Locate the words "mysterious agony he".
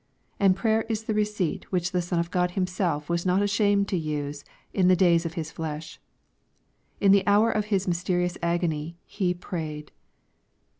7.87-9.35